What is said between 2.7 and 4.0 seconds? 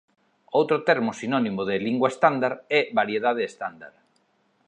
é variedade estándar.